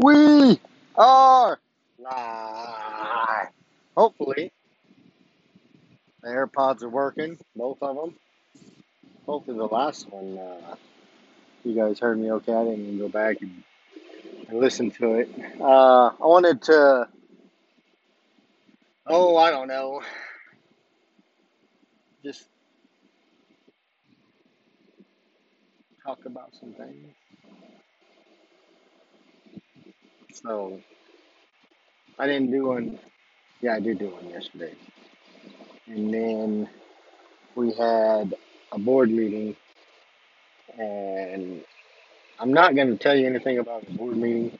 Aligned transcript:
We 0.00 0.58
are 0.96 1.60
live. 1.98 3.48
Hopefully, 3.96 4.50
the 6.22 6.28
AirPods 6.30 6.82
are 6.82 6.88
working, 6.88 7.38
both 7.54 7.78
of 7.82 7.96
them. 7.96 8.14
Hopefully, 9.26 9.58
the 9.58 9.64
last 9.64 10.08
one, 10.10 10.38
uh, 10.38 10.76
you 11.64 11.74
guys 11.74 11.98
heard 12.00 12.18
me 12.18 12.32
okay. 12.32 12.54
I 12.54 12.64
didn't 12.64 12.86
even 12.86 12.98
go 12.98 13.08
back 13.10 13.42
and, 13.42 13.62
and 14.48 14.60
listen 14.60 14.90
to 14.92 15.16
it. 15.16 15.30
Uh, 15.60 16.06
I 16.08 16.26
wanted 16.26 16.62
to, 16.62 17.08
oh, 19.06 19.36
I 19.36 19.50
don't 19.50 19.68
know, 19.68 20.02
just 22.24 22.48
talk 26.06 26.24
about 26.26 26.54
some 26.58 26.72
things. 26.72 27.14
So, 30.34 30.80
I 32.18 32.26
didn't 32.26 32.50
do 32.50 32.66
one, 32.66 32.98
yeah, 33.60 33.74
I 33.74 33.80
did 33.80 33.98
do 33.98 34.10
one 34.10 34.28
yesterday. 34.30 34.74
And 35.86 36.12
then 36.12 36.68
we 37.54 37.72
had 37.72 38.34
a 38.72 38.78
board 38.78 39.10
meeting, 39.10 39.56
and 40.78 41.62
I'm 42.38 42.52
not 42.52 42.74
going 42.74 42.88
to 42.88 42.96
tell 42.96 43.16
you 43.16 43.26
anything 43.26 43.58
about 43.58 43.86
the 43.86 43.92
board 43.92 44.16
meeting 44.16 44.58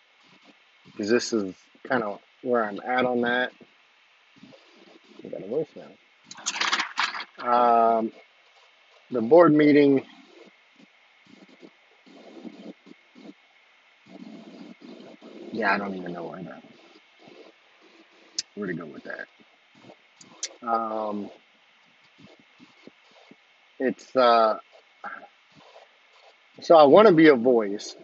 because 0.86 1.08
this 1.10 1.32
is 1.32 1.54
kind 1.84 2.02
of 2.02 2.20
where 2.42 2.64
I'm 2.64 2.80
at 2.80 3.04
on 3.06 3.22
that. 3.22 3.52
I 5.24 5.28
got 5.28 5.40
a 5.42 5.44
voicemail. 5.44 5.92
Um, 7.46 8.12
the 9.10 9.22
board 9.22 9.54
meeting, 9.54 10.04
yeah, 15.52 15.72
I 15.72 15.78
don't 15.78 15.94
even 15.94 16.12
know 16.12 16.24
where 16.24 16.42
that, 16.42 16.62
where 18.54 18.66
to 18.66 18.74
go 18.74 18.86
with 18.86 19.04
that. 19.04 19.26
Um, 20.66 21.30
it's 23.78 24.14
uh, 24.14 24.58
so 26.60 26.76
I 26.76 26.84
want 26.84 27.08
to 27.08 27.14
be 27.14 27.28
a 27.28 27.34
voice, 27.34 27.96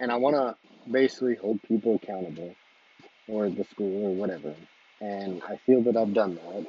and 0.00 0.10
I 0.10 0.16
want 0.16 0.36
to 0.36 0.56
basically 0.90 1.36
hold 1.36 1.62
people 1.62 1.94
accountable, 2.02 2.54
or 3.28 3.48
the 3.48 3.64
school 3.64 4.06
or 4.06 4.14
whatever. 4.14 4.54
And 5.00 5.42
I 5.42 5.56
feel 5.56 5.82
that 5.82 5.96
I've 5.96 6.14
done 6.14 6.36
that. 6.36 6.66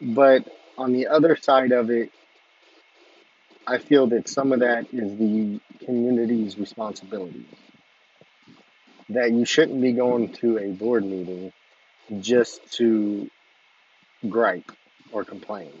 But 0.00 0.44
on 0.78 0.92
the 0.92 1.08
other 1.08 1.36
side 1.36 1.72
of 1.72 1.90
it, 1.90 2.10
I 3.66 3.78
feel 3.78 4.08
that 4.08 4.28
some 4.28 4.52
of 4.52 4.60
that 4.60 4.92
is 4.92 5.16
the 5.18 5.60
community's 5.84 6.58
responsibility. 6.58 7.46
That 9.12 9.32
you 9.32 9.44
shouldn't 9.44 9.80
be 9.80 9.92
going 9.92 10.32
to 10.34 10.58
a 10.58 10.72
board 10.72 11.04
meeting 11.04 11.52
just 12.20 12.72
to 12.74 13.30
gripe 14.28 14.70
or 15.12 15.24
complain. 15.24 15.72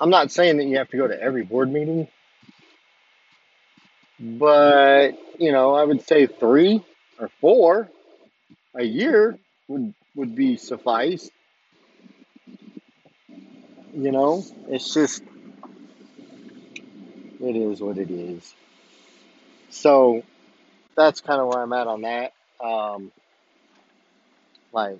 I'm 0.00 0.10
not 0.10 0.30
saying 0.30 0.58
that 0.58 0.64
you 0.64 0.78
have 0.78 0.90
to 0.90 0.96
go 0.96 1.08
to 1.08 1.20
every 1.20 1.44
board 1.44 1.72
meeting, 1.72 2.08
but 4.20 5.12
you 5.38 5.52
know, 5.52 5.74
I 5.74 5.84
would 5.84 6.06
say 6.06 6.26
three 6.26 6.84
or 7.18 7.28
four 7.40 7.88
a 8.74 8.84
year 8.84 9.38
would 9.68 9.94
would 10.14 10.34
be 10.34 10.56
suffice. 10.56 11.30
You 13.94 14.12
know, 14.12 14.44
it's 14.68 14.92
just 14.94 15.22
it 17.40 17.56
is 17.56 17.80
what 17.80 17.98
it 17.98 18.10
is. 18.10 18.54
So 19.70 20.22
that's 20.98 21.20
kind 21.20 21.40
of 21.40 21.46
where 21.46 21.62
I'm 21.62 21.72
at 21.72 21.86
on 21.86 22.02
that. 22.02 22.32
Um, 22.62 23.12
like 24.72 24.98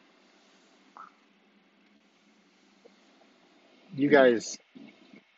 you 3.96 4.08
guys 4.08 4.58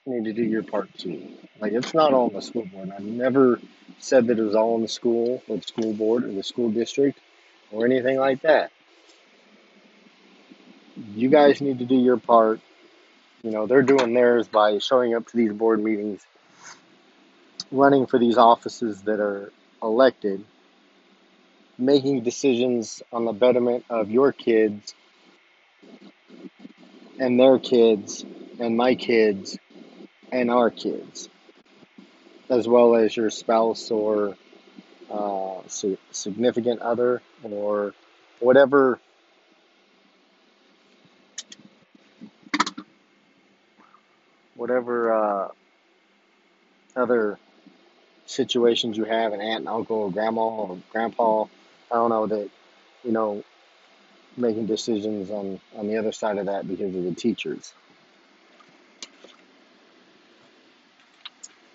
need 0.06 0.24
to 0.24 0.32
do 0.32 0.42
your 0.42 0.62
part 0.62 0.92
too. 0.98 1.28
Like 1.60 1.72
it's 1.72 1.94
not 1.94 2.12
all 2.12 2.26
on 2.26 2.34
the 2.34 2.42
school 2.42 2.66
board. 2.66 2.92
I've 2.94 3.02
never 3.02 3.58
said 3.98 4.26
that 4.26 4.38
it 4.38 4.42
was 4.42 4.54
all 4.54 4.74
on 4.74 4.82
the 4.82 4.88
school 4.88 5.42
or 5.48 5.56
the 5.56 5.62
school 5.62 5.94
board 5.94 6.24
or 6.24 6.32
the 6.32 6.42
school 6.42 6.70
district 6.70 7.18
or 7.72 7.86
anything 7.86 8.18
like 8.18 8.42
that. 8.42 8.70
You 11.14 11.30
guys 11.30 11.62
need 11.62 11.78
to 11.78 11.86
do 11.86 11.96
your 11.96 12.18
part. 12.18 12.60
You 13.42 13.50
know, 13.50 13.66
they're 13.66 13.82
doing 13.82 14.12
theirs 14.12 14.46
by 14.48 14.78
showing 14.78 15.14
up 15.14 15.26
to 15.28 15.36
these 15.36 15.52
board 15.52 15.82
meetings, 15.82 16.20
running 17.72 18.06
for 18.06 18.18
these 18.18 18.36
offices 18.36 19.00
that 19.02 19.20
are 19.20 19.50
elected, 19.82 20.44
making 21.80 22.22
decisions 22.22 23.02
on 23.12 23.24
the 23.24 23.32
betterment 23.32 23.84
of 23.88 24.10
your 24.10 24.32
kids 24.32 24.94
and 27.18 27.38
their 27.38 27.58
kids 27.58 28.24
and 28.58 28.76
my 28.76 28.94
kids 28.94 29.58
and 30.30 30.50
our 30.50 30.70
kids, 30.70 31.28
as 32.48 32.68
well 32.68 32.94
as 32.94 33.16
your 33.16 33.30
spouse 33.30 33.90
or 33.90 34.36
uh, 35.10 35.60
significant 35.66 36.80
other 36.80 37.22
or 37.42 37.94
whatever. 38.38 39.00
Whatever 44.54 45.12
uh, 45.12 45.48
other 46.94 47.38
situations 48.26 48.96
you 48.96 49.04
have 49.04 49.32
an 49.32 49.40
aunt 49.40 49.60
and 49.60 49.68
uncle 49.68 49.96
or 49.96 50.12
grandma 50.12 50.42
or 50.42 50.78
grandpa 50.92 51.46
i 51.92 51.96
don't 51.96 52.10
know 52.10 52.26
that 52.26 52.50
you 53.04 53.12
know 53.12 53.42
making 54.36 54.66
decisions 54.66 55.30
on 55.30 55.60
on 55.76 55.88
the 55.88 55.96
other 55.98 56.12
side 56.12 56.38
of 56.38 56.46
that 56.46 56.68
because 56.68 56.94
of 56.96 57.04
the 57.04 57.14
teachers 57.14 57.72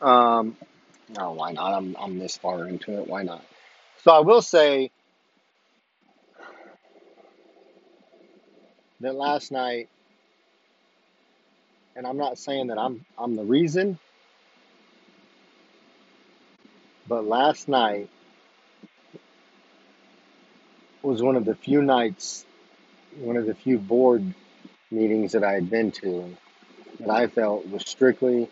Um, 0.02 0.58
no, 1.10 1.34
why 1.34 1.54
not? 1.54 1.74
I'm 1.76 1.96
I'm 2.00 2.20
this 2.20 2.38
far 2.38 2.68
into 2.68 3.00
it. 3.00 3.08
Why 3.08 3.24
not? 3.24 3.44
So 4.04 4.12
I 4.12 4.20
will 4.20 4.42
say 4.44 4.92
that 9.02 9.16
last 9.16 9.52
night, 9.52 9.90
and 11.96 12.08
I'm 12.08 12.18
not 12.18 12.38
saying 12.40 12.68
that 12.68 12.80
I'm 12.80 13.06
I'm 13.18 13.36
the 13.36 13.46
reason, 13.46 14.00
but 17.08 17.26
last 17.26 17.68
night 17.70 18.10
was 21.06 21.22
one 21.22 21.36
of 21.36 21.46
the 21.46 21.56
few 21.56 21.82
nights, 21.82 22.46
one 23.20 23.38
of 23.38 23.46
the 23.46 23.56
few 23.56 23.78
board 23.78 24.34
meetings 24.92 25.34
that 25.34 25.44
I 25.44 25.54
had 25.54 25.70
been 25.70 25.92
to 25.92 26.36
that 27.00 27.10
I 27.10 27.28
felt 27.28 27.68
was 27.70 27.84
strictly 27.86 28.50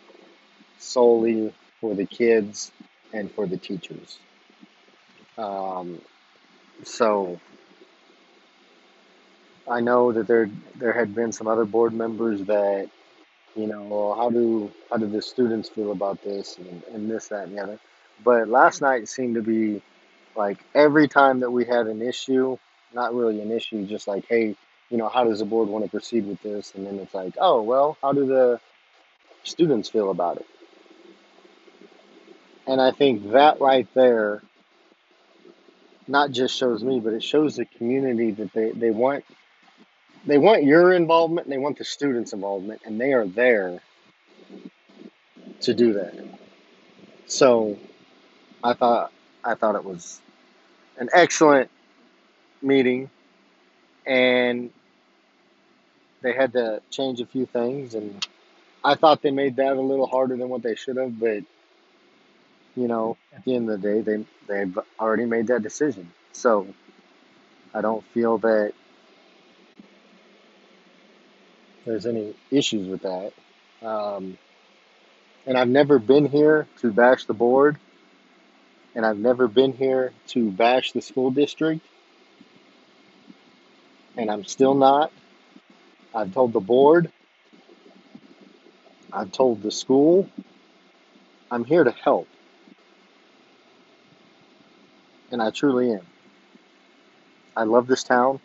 solely 0.78 1.52
for 1.80 1.94
the 1.94 2.06
kids 2.06 2.70
and 3.12 3.30
for 3.30 3.46
the 3.46 3.56
teachers. 3.56 4.18
Um, 5.36 6.00
so 6.84 7.40
I 9.68 9.80
know 9.80 10.12
that 10.12 10.26
there 10.26 10.50
there 10.76 10.92
had 10.92 11.14
been 11.14 11.32
some 11.32 11.48
other 11.48 11.64
board 11.64 11.92
members 11.92 12.42
that 12.42 12.88
you 13.56 13.66
know 13.66 13.82
well, 13.82 14.14
how 14.14 14.30
do 14.30 14.70
how 14.90 14.98
do 14.98 15.06
the 15.06 15.22
students 15.22 15.68
feel 15.68 15.90
about 15.90 16.22
this 16.22 16.58
and, 16.58 16.82
and 16.92 17.10
this 17.10 17.28
that 17.28 17.48
and 17.48 17.56
the 17.56 17.62
other. 17.62 17.78
But 18.22 18.48
last 18.48 18.80
night 18.80 19.08
seemed 19.08 19.34
to 19.34 19.42
be 19.42 19.82
like 20.36 20.58
every 20.74 21.08
time 21.08 21.40
that 21.40 21.50
we 21.50 21.64
had 21.64 21.86
an 21.86 22.02
issue, 22.02 22.56
not 22.92 23.14
really 23.14 23.40
an 23.40 23.50
issue, 23.50 23.86
just 23.86 24.08
like 24.08 24.26
hey, 24.28 24.56
you 24.90 24.96
know 24.96 25.08
how 25.08 25.24
does 25.24 25.38
the 25.40 25.44
board 25.44 25.68
want 25.68 25.84
to 25.84 25.90
proceed 25.90 26.26
with 26.26 26.42
this, 26.42 26.74
and 26.74 26.86
then 26.86 26.98
it's 26.98 27.14
like 27.14 27.34
oh 27.38 27.62
well, 27.62 27.96
how 28.02 28.12
do 28.12 28.26
the 28.26 28.60
students 29.42 29.88
feel 29.88 30.10
about 30.10 30.38
it? 30.38 30.46
And 32.66 32.80
I 32.80 32.92
think 32.92 33.32
that 33.32 33.60
right 33.60 33.86
there 33.94 34.42
not 36.06 36.30
just 36.30 36.56
shows 36.56 36.82
me, 36.82 37.00
but 37.00 37.12
it 37.12 37.22
shows 37.22 37.56
the 37.56 37.64
community 37.64 38.30
that 38.32 38.52
they, 38.52 38.70
they 38.70 38.90
want 38.90 39.24
they 40.26 40.38
want 40.38 40.64
your 40.64 40.92
involvement 40.92 41.46
and 41.46 41.52
they 41.52 41.58
want 41.58 41.78
the 41.78 41.84
students' 41.84 42.32
involvement, 42.32 42.82
and 42.84 43.00
they 43.00 43.12
are 43.12 43.26
there 43.26 43.80
to 45.60 45.74
do 45.74 45.94
that. 45.94 46.14
So 47.26 47.78
I 48.62 48.74
thought 48.74 49.12
I 49.42 49.54
thought 49.54 49.74
it 49.74 49.84
was 49.84 50.20
an 50.98 51.08
excellent 51.12 51.70
meeting 52.62 53.10
and 54.06 54.70
they 56.22 56.32
had 56.32 56.52
to 56.52 56.80
change 56.90 57.20
a 57.20 57.26
few 57.26 57.46
things 57.46 57.94
and 57.94 58.26
I 58.84 58.94
thought 58.96 59.22
they 59.22 59.30
made 59.30 59.56
that 59.56 59.76
a 59.76 59.80
little 59.80 60.06
harder 60.06 60.36
than 60.36 60.50
what 60.50 60.62
they 60.62 60.74
should 60.74 60.96
have, 60.96 61.18
but 61.18 61.42
you 62.76 62.88
know, 62.88 63.16
at 63.34 63.44
the 63.44 63.54
end 63.54 63.70
of 63.70 63.80
the 63.80 63.88
day, 63.88 64.00
they 64.00 64.24
they've 64.46 64.78
already 65.00 65.24
made 65.24 65.46
that 65.46 65.62
decision. 65.62 66.12
So 66.32 66.66
I 67.72 67.80
don't 67.80 68.04
feel 68.06 68.38
that 68.38 68.72
there's 71.84 72.06
any 72.06 72.34
issues 72.50 72.88
with 72.88 73.02
that. 73.02 73.32
Um, 73.86 74.38
and 75.46 75.56
I've 75.56 75.68
never 75.68 75.98
been 75.98 76.26
here 76.26 76.66
to 76.80 76.92
bash 76.92 77.24
the 77.26 77.34
board. 77.34 77.76
And 78.94 79.04
I've 79.04 79.18
never 79.18 79.48
been 79.48 79.72
here 79.72 80.12
to 80.28 80.50
bash 80.50 80.92
the 80.92 81.02
school 81.02 81.30
district, 81.30 81.84
and 84.16 84.30
I'm 84.30 84.44
still 84.44 84.74
not. 84.74 85.12
I've 86.14 86.32
told 86.32 86.52
the 86.52 86.60
board, 86.60 87.10
I've 89.12 89.32
told 89.32 89.62
the 89.62 89.70
school, 89.70 90.28
I'm 91.50 91.64
here 91.64 91.84
to 91.84 91.90
help, 91.90 92.28
and 95.30 95.42
I 95.42 95.50
truly 95.50 95.92
am. 95.92 96.06
I 97.56 97.64
love 97.64 97.86
this 97.86 98.04
town. 98.04 98.40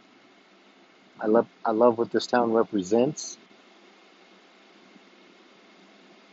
I 1.19 1.27
love 1.27 1.47
I 1.65 1.71
love 1.71 1.97
what 1.97 2.11
this 2.11 2.27
town 2.27 2.53
represents. 2.53 3.37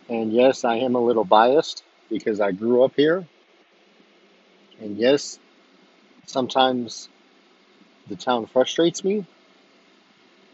And 0.09 0.33
yes, 0.33 0.65
I 0.65 0.77
am 0.77 0.95
a 0.95 1.01
little 1.01 1.25
biased 1.25 1.83
because 2.09 2.41
I 2.41 2.53
grew 2.53 2.85
up 2.85 2.93
here. 2.97 3.27
And 4.81 4.97
yes, 4.97 5.39
sometimes 6.27 7.09
the 8.09 8.17
town 8.17 8.47
frustrates 8.47 9.03
me, 9.05 9.25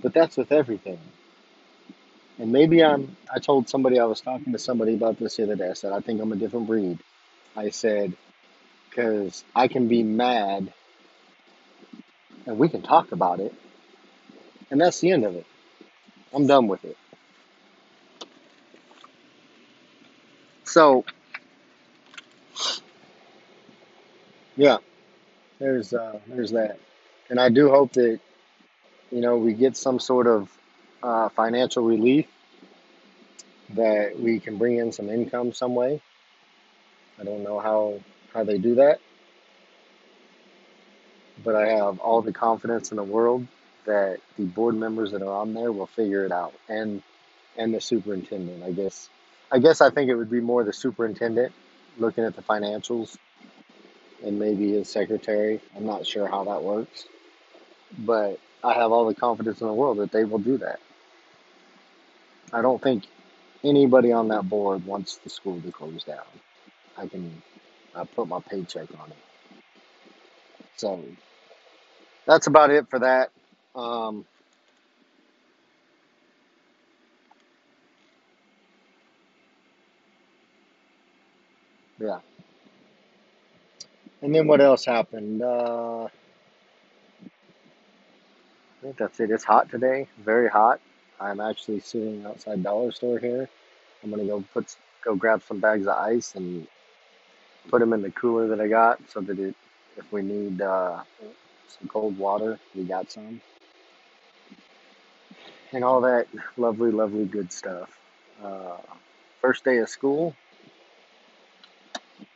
but 0.01 0.15
that's 0.15 0.37
with 0.37 0.53
everything. 0.53 0.99
And 2.39 2.51
maybe 2.53 2.83
I'm 2.83 3.17
I 3.33 3.39
told 3.39 3.69
somebody 3.69 3.99
I 3.99 4.05
was 4.05 4.21
talking 4.21 4.53
to 4.53 4.59
somebody 4.59 4.95
about 4.95 5.19
this 5.19 5.37
the 5.37 5.45
other 5.45 5.57
day. 5.57 5.71
I 5.71 5.75
said 5.75 5.93
I 5.93 6.01
think 6.01 6.21
I'm 6.21 6.33
a 6.33 6.37
different 6.37 6.67
breed. 6.67 6.99
I 7.57 7.71
said 7.71 8.15
cuz 8.93 9.45
I 9.55 9.69
can 9.69 9.89
be 9.89 10.03
mad 10.03 10.73
and 12.47 12.59
we 12.59 12.69
can 12.69 12.83
talk 12.83 13.13
about 13.13 13.41
it 13.41 13.55
and 14.71 14.81
that's 14.81 15.01
the 15.01 15.11
end 15.11 15.25
of 15.25 15.37
it. 15.37 15.47
I'm 16.33 16.47
done 16.47 16.67
with 16.67 16.85
it. 16.85 16.97
So, 20.65 21.05
yeah, 24.57 24.79
there's 25.59 25.93
uh, 25.93 26.19
there's 26.27 26.53
that, 26.53 26.79
and 27.31 27.41
I 27.41 27.49
do 27.49 27.71
hope 27.71 27.93
that 27.95 28.21
you 29.11 29.21
know 29.21 29.37
we 29.39 29.55
get 29.55 29.77
some 29.77 29.99
sort 30.01 30.27
of 30.27 30.51
uh, 31.03 31.29
financial 31.31 31.85
relief 31.85 32.27
that 33.71 34.19
we 34.19 34.41
can 34.41 34.59
bring 34.59 34.79
in 34.79 34.93
some 34.93 35.09
income 35.09 35.53
some 35.53 35.75
way. 35.75 36.01
I 37.21 37.25
don't 37.25 37.43
know 37.43 37.61
how 37.61 38.01
how 38.33 38.45
they 38.45 38.59
do 38.59 38.77
that, 38.77 39.01
but 41.45 41.55
I 41.55 41.69
have 41.69 41.99
all 42.01 42.23
the 42.23 42.33
confidence 42.33 42.91
in 42.91 42.97
the 42.97 43.05
world 43.05 43.47
that 43.87 44.19
the 44.37 44.45
board 44.45 44.75
members 44.77 45.13
that 45.13 45.23
are 45.23 45.33
on 45.33 45.55
there 45.55 45.73
will 45.73 45.87
figure 45.87 46.25
it 46.25 46.33
out, 46.33 46.55
and 46.69 47.03
and 47.57 47.75
the 47.75 47.81
superintendent. 47.81 48.63
I 48.63 48.73
guess 48.73 49.09
I 49.51 49.59
guess 49.59 49.81
I 49.81 49.91
think 49.91 50.11
it 50.11 50.17
would 50.17 50.31
be 50.31 50.41
more 50.41 50.65
the 50.65 50.73
superintendent 50.73 51.53
looking 51.99 52.25
at 52.25 52.37
the 52.37 52.43
financials 52.43 53.17
and 54.25 54.39
maybe 54.39 54.73
his 54.73 54.89
secretary. 54.91 55.61
I'm 55.77 55.87
not 55.87 56.07
sure 56.07 56.29
how 56.29 56.45
that 56.45 56.63
works, 56.63 57.07
but 57.99 58.39
I 58.65 58.75
have 58.75 58.93
all 58.93 59.07
the 59.07 59.15
confidence 59.15 59.61
in 59.61 59.69
the 59.69 59.73
world 59.75 59.99
that 59.99 60.13
they 60.13 60.25
will 60.25 60.39
do 60.39 60.59
that. 60.59 60.81
I 62.53 62.63
don't 62.63 62.83
think 62.83 63.05
anybody 63.65 64.13
on 64.13 64.29
that 64.29 64.49
board 64.49 64.87
wants 64.87 65.17
the 65.19 65.31
school 65.31 65.61
to 65.63 65.73
close 65.73 66.05
down. 66.05 66.25
I 66.99 67.07
can 67.09 67.43
I 67.95 68.05
put 68.05 68.29
my 68.29 68.41
paycheck 68.41 68.89
on 69.01 69.11
it. 69.11 69.17
So 70.77 71.01
that's 72.27 72.47
about 72.49 72.71
it 72.71 72.89
for 72.91 73.01
that. 73.01 73.31
Um, 73.75 74.27
yeah. 82.01 82.21
And 84.23 84.33
then 84.33 84.47
what 84.47 84.61
else 84.61 84.85
happened? 84.85 85.43
Uh, 85.43 86.05
I 86.05 86.11
think 88.81 88.97
that's 88.97 89.19
it. 89.19 89.31
It's 89.31 89.43
hot 89.45 89.69
today, 89.69 90.07
very 90.19 90.49
hot. 90.49 90.81
I'm 91.21 91.41
actually 91.41 91.81
sitting 91.81 92.25
outside 92.25 92.63
dollar 92.63 92.93
store 92.93 93.19
here. 93.19 93.49
I'm 94.03 94.11
gonna 94.11 94.25
go 94.25 94.45
put 94.55 94.77
go 95.05 95.17
grab 95.17 95.43
some 95.47 95.59
bags 95.59 95.87
of 95.87 95.97
ice 95.97 96.37
and 96.37 96.69
put 97.69 97.81
them 97.81 97.93
in 97.93 98.03
the 98.03 98.11
cooler 98.13 98.49
that 98.49 98.61
I 98.61 98.69
got, 98.69 99.01
so 99.11 99.21
that 99.21 99.39
it, 99.39 99.57
if 99.97 100.13
we 100.13 100.23
need 100.23 100.61
uh, 100.63 101.03
some 101.69 101.89
cold 101.89 102.17
water, 102.17 102.61
we 102.77 102.85
got 102.85 103.11
some, 103.11 103.41
and 105.73 105.85
all 105.85 106.01
that 106.03 106.29
lovely, 106.57 106.93
lovely, 106.93 107.25
good 107.25 107.53
stuff. 107.53 107.89
Uh, 108.43 108.79
first 109.41 109.65
day 109.65 109.79
of 109.79 109.89
school, 109.89 110.35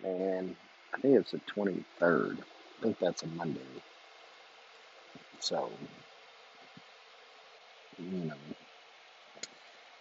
and 0.04 0.56
I 0.96 1.00
think 1.00 1.16
it's 1.16 1.32
the 1.32 1.40
23rd. 1.40 2.38
I 2.38 2.82
think 2.82 2.98
that's 2.98 3.22
a 3.22 3.26
Monday. 3.28 3.60
So, 5.40 5.70
you 7.98 8.32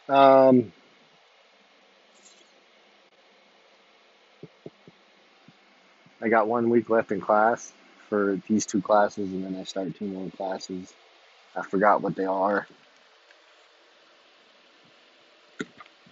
know. 0.09 0.15
Um, 0.15 0.71
I 6.21 6.29
got 6.29 6.47
one 6.47 6.69
week 6.69 6.89
left 6.89 7.11
in 7.11 7.19
class 7.19 7.73
for 8.09 8.39
these 8.47 8.65
two 8.65 8.81
classes, 8.81 9.31
and 9.31 9.43
then 9.43 9.59
I 9.59 9.63
start 9.65 9.95
two 9.95 10.05
more 10.05 10.29
classes. 10.31 10.93
I 11.55 11.61
forgot 11.63 12.01
what 12.01 12.15
they 12.15 12.25
are. 12.25 12.67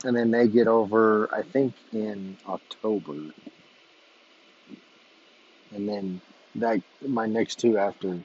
And 0.04 0.16
then 0.16 0.32
they 0.32 0.50
get 0.50 0.68
over, 0.68 1.34
I 1.34 1.42
think, 1.44 1.74
in 1.94 2.36
October. 2.48 3.16
And 5.74 5.88
then 5.90 6.22
that 6.56 6.82
my 7.02 7.26
next 7.26 7.60
two 7.60 7.78
after 7.78 8.20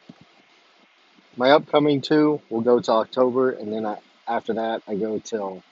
my 1.37 1.53
upcoming 1.53 2.01
two 2.01 2.41
will 2.51 2.61
go 2.61 2.81
to 2.81 2.93
October, 2.93 3.51
and 3.53 3.73
then 3.73 3.87
I, 3.87 3.99
after 4.27 4.55
that 4.55 4.83
I 4.87 4.97
go 4.97 5.19
till 5.19 5.63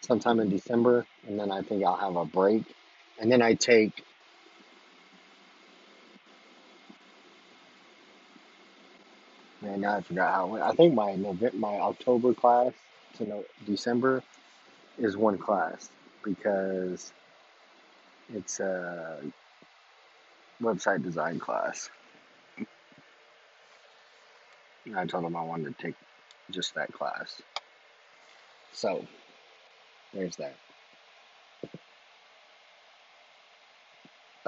sometime 0.00 0.40
in 0.40 0.48
December, 0.48 1.06
and 1.26 1.38
then 1.38 1.50
I 1.50 1.62
think 1.62 1.84
I'll 1.84 1.96
have 1.96 2.16
a 2.16 2.24
break, 2.24 2.62
and 3.18 3.30
then 3.30 3.42
I 3.42 3.54
take 3.54 4.04
man 9.60 9.80
now 9.80 9.96
I 9.96 10.00
forgot 10.02 10.32
how. 10.32 10.56
I 10.56 10.74
think 10.74 10.94
my 10.94 11.14
November 11.14 11.56
my 11.56 11.78
October 11.78 12.32
class 12.32 12.72
to 13.18 13.26
no, 13.26 13.44
December 13.64 14.22
is 14.98 15.16
one 15.16 15.38
class 15.38 15.90
because 16.22 17.12
it's 18.32 18.60
a 18.60 19.20
website 20.62 21.02
design 21.02 21.38
class. 21.38 21.90
And 24.86 24.98
I 24.98 25.06
told 25.06 25.24
him 25.24 25.36
I 25.36 25.42
wanted 25.42 25.76
to 25.76 25.82
take 25.82 25.94
just 26.50 26.74
that 26.74 26.92
class. 26.92 27.40
So 28.72 29.06
there's 30.14 30.36
that. 30.36 30.54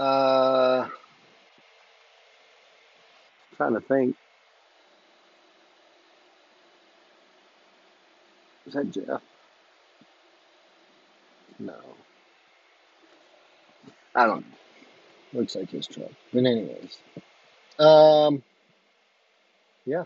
Uh, 0.00 0.88
trying 3.57 3.75
to 3.75 3.81
think. 3.81 4.17
Is 8.67 8.75
that 8.75 8.91
Jeff? 8.93 9.23
No, 11.59 11.75
I 14.15 14.27
don't 14.27 14.43
know. 14.43 14.58
Looks 15.33 15.57
like 15.57 15.71
his 15.71 15.87
truck. 15.87 16.11
But 16.33 16.47
anyways, 16.47 16.99
um, 17.79 18.43
yeah. 19.87 20.05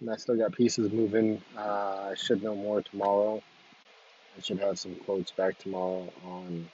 And 0.00 0.10
I 0.10 0.16
still 0.16 0.36
got 0.36 0.52
pieces 0.52 0.92
moving. 0.92 1.40
Uh, 1.56 2.10
I 2.10 2.14
should 2.16 2.42
know 2.42 2.54
more 2.54 2.82
tomorrow. 2.82 3.42
I 4.36 4.40
should 4.42 4.58
have 4.60 4.78
some 4.78 4.96
quotes 4.96 5.30
back 5.32 5.58
tomorrow 5.58 6.12
on 6.26 6.68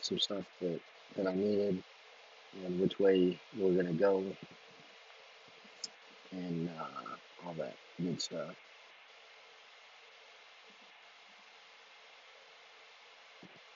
some 0.00 0.18
stuff 0.18 0.44
that, 0.60 0.80
that 1.16 1.26
I 1.26 1.34
needed 1.34 1.82
and 2.64 2.80
which 2.80 2.98
way 2.98 3.38
we're 3.58 3.74
gonna 3.74 3.92
go 3.92 4.24
and 6.32 6.68
uh, 6.80 7.46
all 7.46 7.54
that 7.54 7.74
good 8.00 8.20
stuff. 8.20 8.54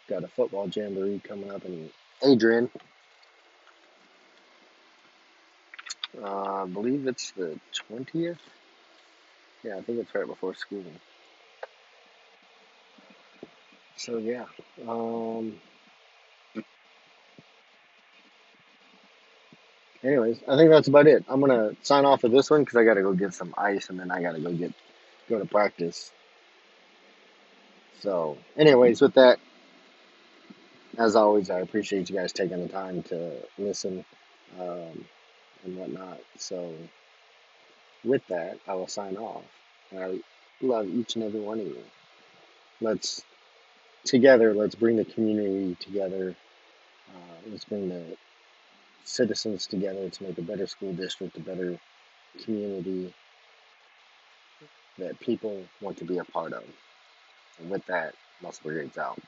Got 0.08 0.24
a 0.24 0.28
football 0.28 0.68
jamboree 0.68 1.20
coming 1.26 1.50
up 1.50 1.64
in 1.64 1.90
Adrian. 2.24 2.70
Uh, 6.20 6.64
I 6.64 6.66
believe 6.66 7.06
it's 7.06 7.30
the 7.32 7.58
twentieth. 7.72 8.38
Yeah, 9.64 9.76
I 9.76 9.82
think 9.82 9.98
it's 10.00 10.14
right 10.14 10.26
before 10.26 10.54
school. 10.54 10.84
So 13.96 14.18
yeah. 14.18 14.44
Um, 14.86 15.54
anyways, 20.02 20.40
I 20.48 20.56
think 20.56 20.70
that's 20.70 20.88
about 20.88 21.06
it. 21.06 21.24
I'm 21.28 21.40
gonna 21.40 21.76
sign 21.82 22.04
off 22.04 22.24
of 22.24 22.32
this 22.32 22.50
one 22.50 22.62
because 22.62 22.76
I 22.76 22.84
gotta 22.84 23.02
go 23.02 23.12
get 23.12 23.34
some 23.34 23.54
ice 23.56 23.88
and 23.88 23.98
then 23.98 24.10
I 24.10 24.20
gotta 24.20 24.40
go 24.40 24.52
get 24.52 24.72
go 25.28 25.38
to 25.38 25.46
practice. 25.46 26.10
So, 28.00 28.36
anyways, 28.56 29.00
with 29.00 29.14
that, 29.14 29.38
As 30.98 31.16
always, 31.16 31.50
I 31.50 31.60
appreciate 31.60 32.10
you 32.10 32.16
guys 32.16 32.32
taking 32.32 32.62
the 32.62 32.68
time 32.68 33.02
to 33.04 33.32
listen 33.58 34.04
um, 34.60 35.04
and 35.64 35.76
whatnot. 35.76 36.20
So, 36.36 36.74
with 38.04 38.26
that, 38.28 38.58
I 38.68 38.74
will 38.74 38.88
sign 38.88 39.16
off. 39.16 39.44
And 39.90 40.00
I 40.00 40.18
love 40.66 40.88
each 40.88 41.16
and 41.16 41.24
every 41.24 41.40
one 41.40 41.60
of 41.60 41.66
you. 41.66 41.82
Let's 42.80 43.22
together, 44.04 44.54
let's 44.54 44.74
bring 44.74 44.96
the 44.96 45.04
community 45.04 45.76
together. 45.80 46.34
Uh, 47.10 47.50
let's 47.50 47.64
bring 47.64 47.88
the 47.88 48.16
citizens 49.04 49.66
together 49.66 50.10
to 50.10 50.24
make 50.24 50.38
a 50.38 50.42
better 50.42 50.66
school 50.66 50.92
district, 50.92 51.36
a 51.36 51.40
better 51.40 51.78
community 52.44 53.14
that 54.98 55.18
people 55.20 55.64
want 55.80 55.96
to 55.98 56.04
be 56.04 56.18
a 56.18 56.24
part 56.24 56.52
of. 56.52 56.64
And 57.58 57.70
with 57.70 57.84
that, 57.86 58.14
Muscle 58.42 58.62
Brigades 58.64 58.98
out. 58.98 59.18